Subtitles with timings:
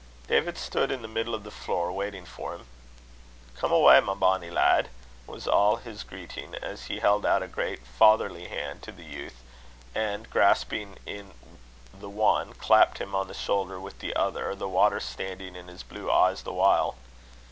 [0.27, 2.65] David stood in the middle of the floor, waiting for him.
[3.55, 4.89] "Come awa', my bonny lad,"
[5.27, 9.43] was all his greeting, as he held out a great fatherly hand to the youth,
[9.93, 11.33] and, grasping his in
[11.93, 15.83] the one, clapped him on the shoulder with the other, the water standing in his
[15.83, 16.95] blue eyes the while.